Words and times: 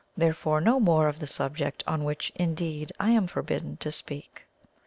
Therefore, 0.17 0.59
no 0.61 0.79
more 0.79 1.07
of 1.07 1.19
the 1.19 1.27
subject, 1.27 1.83
on 1.85 2.03
which, 2.03 2.31
indeed, 2.33 2.91
I 2.99 3.11
am 3.11 3.27
forbidden 3.27 3.77
to 3.77 3.91
speak. 3.91 4.47